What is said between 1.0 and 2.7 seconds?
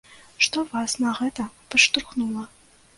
на гэта падштурхнула?